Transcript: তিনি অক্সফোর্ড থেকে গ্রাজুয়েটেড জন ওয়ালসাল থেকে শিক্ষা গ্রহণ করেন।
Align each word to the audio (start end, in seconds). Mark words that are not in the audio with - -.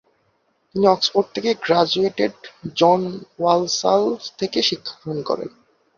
তিনি 0.75 0.85
অক্সফোর্ড 0.87 1.27
থেকে 1.35 1.49
গ্রাজুয়েটেড 1.65 2.33
জন 2.75 3.01
ওয়ালসাল 3.39 4.03
থেকে 4.37 4.59
শিক্ষা 4.61 4.95
গ্রহণ 4.99 5.19
করেন। 5.21 5.49